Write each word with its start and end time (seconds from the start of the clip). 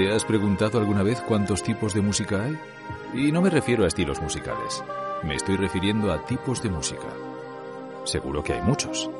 ¿Te 0.00 0.10
has 0.10 0.24
preguntado 0.24 0.78
alguna 0.78 1.02
vez 1.02 1.20
cuántos 1.20 1.62
tipos 1.62 1.92
de 1.92 2.00
música 2.00 2.42
hay? 2.42 2.58
Y 3.12 3.30
no 3.32 3.42
me 3.42 3.50
refiero 3.50 3.84
a 3.84 3.86
estilos 3.86 4.18
musicales. 4.18 4.82
Me 5.22 5.34
estoy 5.34 5.58
refiriendo 5.58 6.10
a 6.10 6.24
tipos 6.24 6.62
de 6.62 6.70
música. 6.70 7.06
Seguro 8.04 8.42
que 8.42 8.54
hay 8.54 8.62
muchos, 8.62 9.10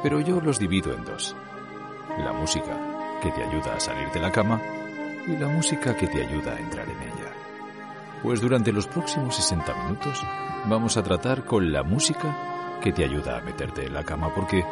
pero 0.00 0.20
yo 0.20 0.40
los 0.40 0.60
divido 0.60 0.94
en 0.94 1.04
dos. 1.04 1.34
La 2.20 2.32
música 2.32 3.18
que 3.20 3.32
te 3.32 3.42
ayuda 3.42 3.74
a 3.74 3.80
salir 3.80 4.08
de 4.12 4.20
la 4.20 4.30
cama 4.30 4.62
y 5.26 5.36
la 5.36 5.48
música 5.48 5.96
que 5.96 6.06
te 6.06 6.24
ayuda 6.24 6.54
a 6.54 6.60
entrar 6.60 6.88
en 6.88 7.02
ella. 7.02 7.32
Pues 8.22 8.40
durante 8.40 8.70
los 8.70 8.86
próximos 8.86 9.34
60 9.34 9.74
minutos 9.74 10.22
vamos 10.66 10.96
a 10.96 11.02
tratar 11.02 11.44
con 11.44 11.72
la 11.72 11.82
música 11.82 12.78
que 12.80 12.92
te 12.92 13.02
ayuda 13.02 13.38
a 13.38 13.42
meterte 13.42 13.86
en 13.86 13.92
la 13.92 14.04
cama 14.04 14.32
porque 14.32 14.64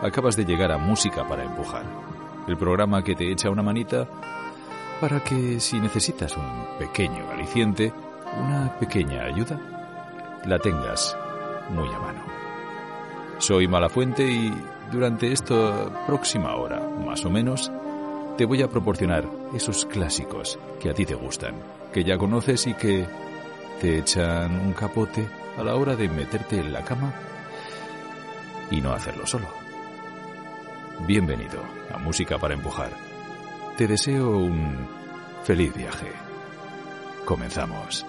acabas 0.00 0.34
de 0.36 0.46
llegar 0.46 0.72
a 0.72 0.78
Música 0.78 1.28
para 1.28 1.44
Empujar, 1.44 1.84
el 2.48 2.56
programa 2.56 3.04
que 3.04 3.14
te 3.14 3.30
echa 3.30 3.50
una 3.50 3.62
manita 3.62 4.08
para 5.00 5.20
que 5.24 5.58
si 5.60 5.80
necesitas 5.80 6.36
un 6.36 6.78
pequeño 6.78 7.30
aliciente, 7.30 7.92
una 8.36 8.78
pequeña 8.78 9.24
ayuda, 9.24 9.58
la 10.44 10.58
tengas 10.58 11.16
muy 11.70 11.88
a 11.88 11.98
mano. 11.98 12.22
Soy 13.38 13.66
Malafuente 13.66 14.30
y 14.30 14.52
durante 14.92 15.32
esta 15.32 16.06
próxima 16.06 16.54
hora, 16.54 16.80
más 16.80 17.24
o 17.24 17.30
menos, 17.30 17.72
te 18.36 18.44
voy 18.44 18.62
a 18.62 18.68
proporcionar 18.68 19.24
esos 19.54 19.86
clásicos 19.86 20.58
que 20.78 20.90
a 20.90 20.94
ti 20.94 21.06
te 21.06 21.14
gustan, 21.14 21.54
que 21.92 22.04
ya 22.04 22.18
conoces 22.18 22.66
y 22.66 22.74
que 22.74 23.06
te 23.80 23.98
echan 23.98 24.60
un 24.60 24.74
capote 24.74 25.26
a 25.58 25.64
la 25.64 25.74
hora 25.76 25.96
de 25.96 26.08
meterte 26.08 26.60
en 26.60 26.72
la 26.72 26.84
cama 26.84 27.14
y 28.70 28.80
no 28.82 28.92
hacerlo 28.92 29.26
solo. 29.26 29.48
Bienvenido 31.06 31.62
a 31.92 31.98
Música 31.98 32.38
para 32.38 32.54
Empujar. 32.54 33.09
Te 33.80 33.86
deseo 33.86 34.36
un 34.36 34.76
feliz 35.42 35.74
viaje. 35.74 36.12
Comenzamos. 37.24 38.04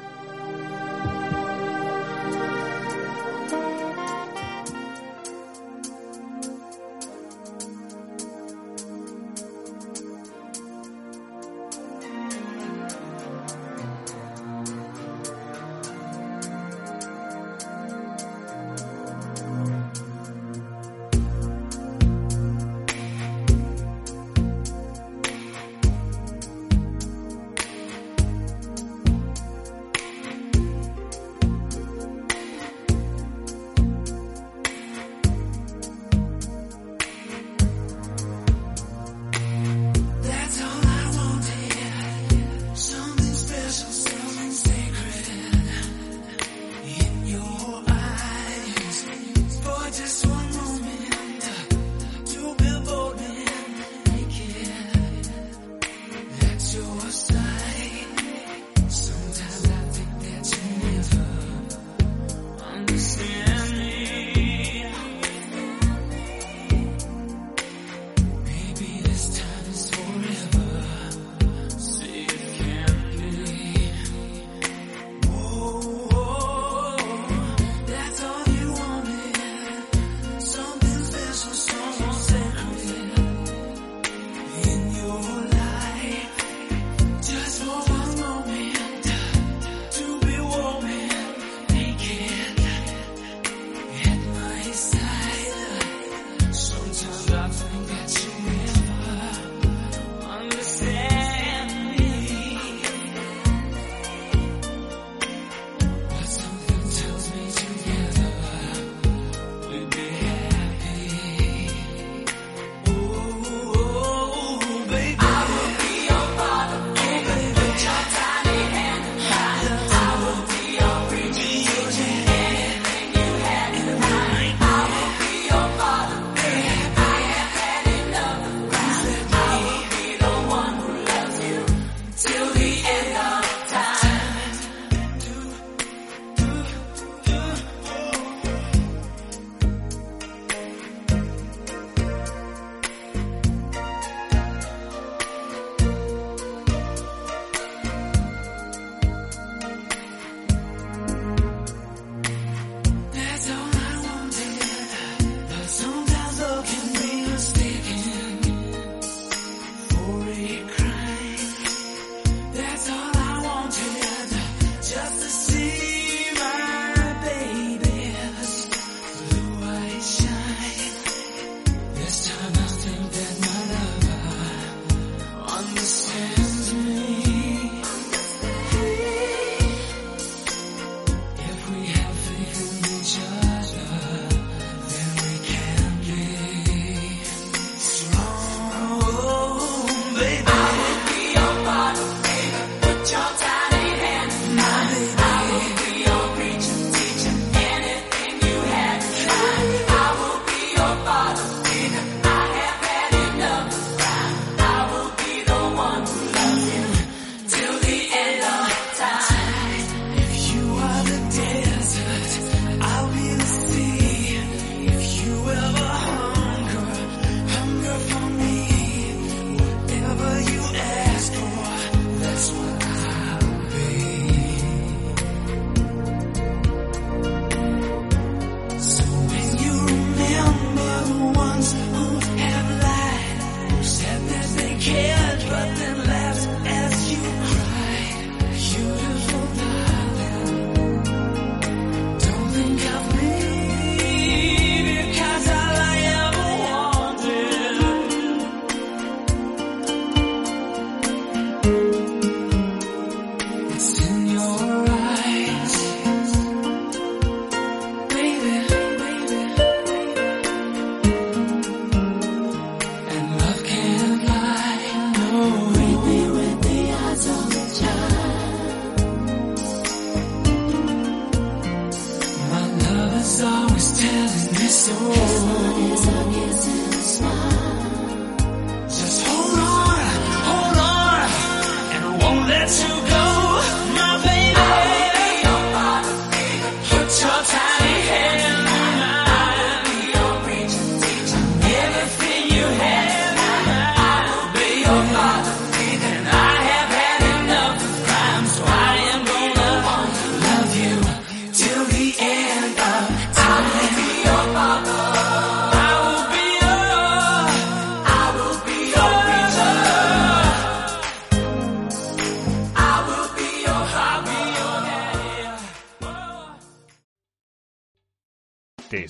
care. 234.81 235.20